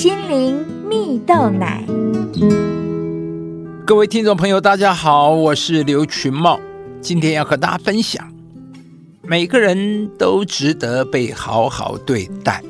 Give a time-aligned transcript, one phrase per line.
[0.00, 1.84] 心灵蜜豆奶。
[3.84, 6.58] 各位听众朋友，大家好，我是刘群茂，
[7.02, 8.26] 今天要和大家分享，
[9.20, 12.64] 每个人都值得被好好对待。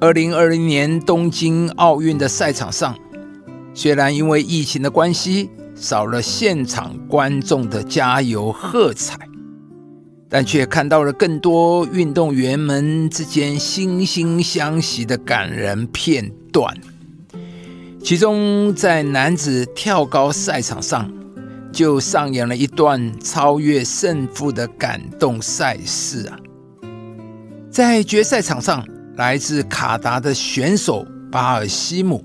[0.00, 2.96] 二零二零年东京奥运的赛场上，
[3.74, 9.14] 虽然因为疫情的关系，少了现场观众的加油喝彩。
[10.28, 16.74] 但却看到了更多运动员们之间惺惺相惜的感人片段。
[18.02, 21.10] 其中，在男子跳高赛场上，
[21.72, 26.38] 就上演了一段超越胜负的感动赛事啊！
[27.70, 28.86] 在决赛场上，
[29.16, 32.24] 来自卡达的选手巴尔西姆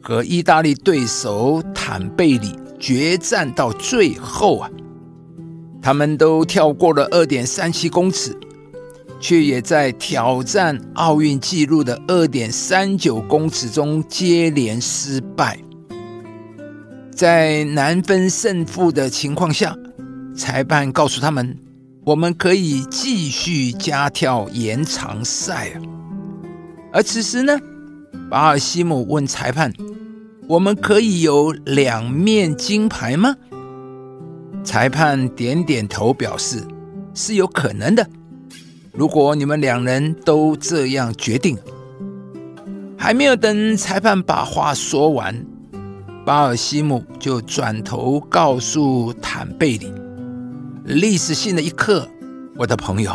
[0.00, 4.70] 和意大利对手坦贝里决战到最后啊！
[5.88, 8.36] 他们都跳过了二点三七公尺，
[9.18, 15.58] 却也在挑战奥运纪录的二点三九公尺中接连失败。
[17.10, 19.74] 在难分胜负的情况下，
[20.36, 21.56] 裁判告诉他们
[22.04, 25.80] ：“我们可以继续加跳延长赛啊！”
[26.92, 27.58] 而此时呢，
[28.28, 29.72] 巴尔西姆问裁判
[30.46, 33.34] ：“我们可以有两面金牌吗？”
[34.68, 36.62] 裁判点点头，表示
[37.14, 38.06] 是有可能的。
[38.92, 41.56] 如果你们两人都这样决定，
[42.94, 45.42] 还没有等裁判把话说完，
[46.26, 49.90] 巴尔西姆就转头告诉坦贝里
[50.84, 52.06] ：“历史性的一刻，
[52.54, 53.10] 我的朋友。”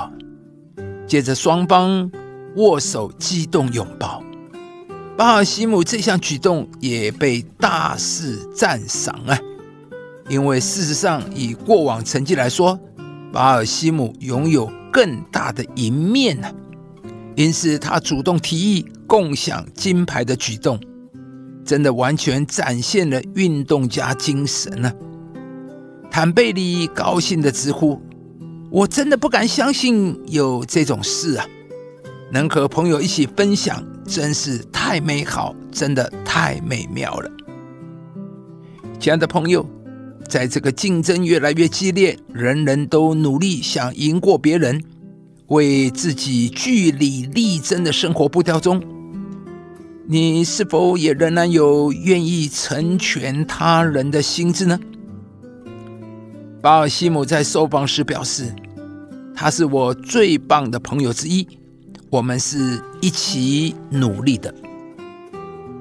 [1.06, 2.12] 接着双方
[2.56, 4.24] 握手，激动拥抱。
[5.16, 9.38] 巴尔西姆这项举动也被大肆赞赏啊！
[10.30, 12.80] 因为事实上，以过往成绩来说，
[13.32, 16.48] 巴尔西姆拥有更大的赢面呢。
[17.36, 20.80] 因此，他主动提议共享金牌的举动，
[21.66, 24.92] 真的完全展现了运动家精神呢。
[26.10, 28.00] 坦贝里高兴的直呼
[28.72, 31.46] ：“我真的不敢相信有这种事啊！
[32.32, 37.30] 能和朋友一起分享，真是太美好，真的太美妙了。”
[39.02, 39.68] 亲爱的朋友。
[40.34, 44.84] 在这个竞争越来越激烈，人人都努力想赢过别人，
[45.46, 48.82] 为自己据理力争的生活步调中，
[50.08, 54.80] 你是否也仍然有愿意成全他人的心智呢？
[56.64, 58.52] 巴尔西姆在受访时表示
[59.38, 61.48] ：“他是我最棒的朋友之一，
[62.10, 64.52] 我们是一起努力的。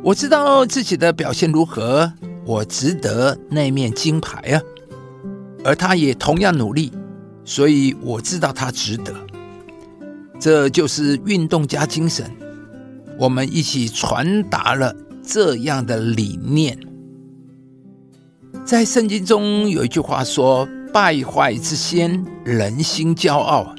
[0.03, 2.13] 我知道自己的表现如何。”
[2.45, 4.61] 我值得那面金牌啊，
[5.65, 6.93] 而他也同样努力，
[7.45, 9.15] 所以我知道他值得。
[10.41, 12.29] 这就是运动家精神。
[13.19, 14.93] 我们一起传达了
[15.23, 16.77] 这样的理念。
[18.65, 23.73] 在圣经中有一句话说：“败坏之先，人心骄傲；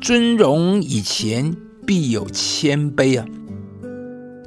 [0.00, 1.54] 尊荣以前，
[1.86, 3.26] 必有谦卑啊。”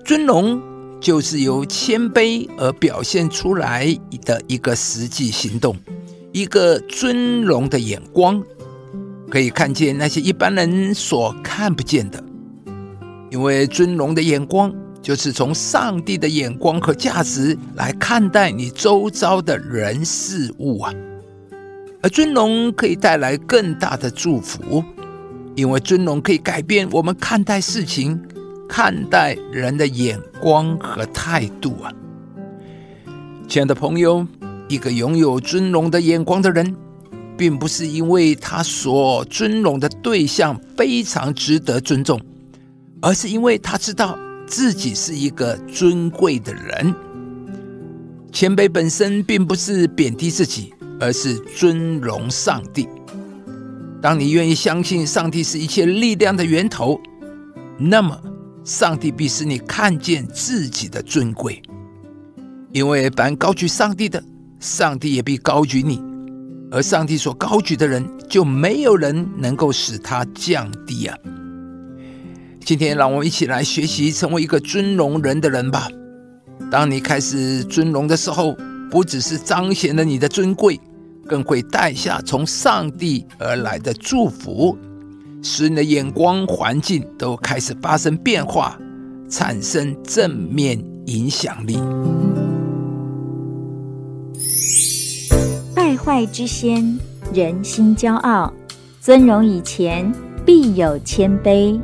[0.03, 0.59] 尊荣。
[1.03, 3.93] 就是由谦卑而表现出来
[4.25, 5.75] 的一个实际行动，
[6.31, 8.41] 一个尊荣的眼光，
[9.29, 12.23] 可以看见那些一般人所看不见的。
[13.29, 20.93] 因为尊荣的眼光，就是从上帝的眼光和价值来看待你周遭的人事物啊。
[22.01, 24.81] 而尊荣可以带来更大的祝福，
[25.53, 28.17] 因为尊荣可以改变我们看待事情。
[28.75, 31.93] 看待人的眼光和态度啊，
[33.47, 34.25] 亲爱的朋友，
[34.67, 36.75] 一个拥有尊荣的眼光的人，
[37.37, 42.19] 并不是因为他所尊荣的对象非常值得尊重，
[42.99, 44.17] 而是因为他知道
[44.47, 46.95] 自己是一个尊贵的人。
[48.31, 52.89] 谦卑本身并不是贬低自己，而是尊荣上帝。
[54.01, 56.99] 当你愿意相信上帝是一切力量的源头，
[57.77, 58.19] 那么。
[58.63, 61.61] 上帝必使你看见自己的尊贵，
[62.71, 64.23] 因为凡高举上帝的，
[64.59, 65.97] 上帝也必高举你；
[66.71, 71.17] 而上帝所高举的人，就没有人能够使他降低啊！
[72.63, 75.89] 今天，让我们一起来学习成为一个尊荣人的人吧。
[76.71, 78.55] 当你开始尊荣的时候，
[78.89, 80.79] 不只是彰显了你的尊贵，
[81.27, 84.77] 更会带下从上帝而来的祝福。
[85.43, 88.79] 使你的眼光、环境都开始发生变化，
[89.29, 91.77] 产生正面影响力。
[95.75, 96.97] 败坏之先，
[97.33, 98.51] 人心骄傲；
[99.01, 100.09] 尊荣以前，
[100.45, 101.77] 必有谦卑。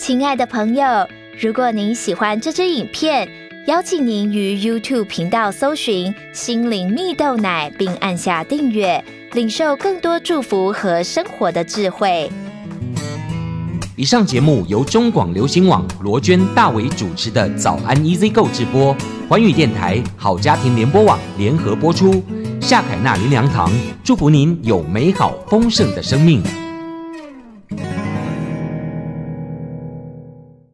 [0.00, 1.06] 亲爱的朋友，
[1.38, 3.28] 如果您喜欢这支影片，
[3.66, 9.04] 邀请您于 YouTube 频道搜寻“心灵蜜豆奶”，并按下订阅，
[9.34, 12.30] 领受更多祝福和生活的智慧。
[13.94, 18.96] 以上节目由中广流行网罗娟、大伟主持的《早安 Easy 购》直播，
[19.28, 22.22] 环宇电台好家庭联播网联合播出。
[22.60, 23.70] 夏凯娜林良堂
[24.04, 26.42] 祝福您有美好丰盛的生命。